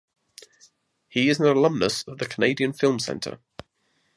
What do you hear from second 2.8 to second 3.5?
Centre.